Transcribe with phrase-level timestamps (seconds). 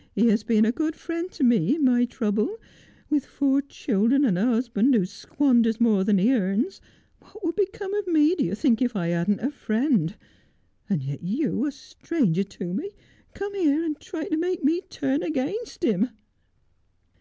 [0.14, 2.56] 'He has been a good friend to me iu my trouble;
[3.10, 6.80] with four children, and a husband who squanders more than he earns,
[7.18, 10.14] what would become of me, do you think, if I hadn't a friend
[10.88, 12.92] i and yet you, a stranger to me,
[13.34, 16.10] come here and try to make me turn against him.'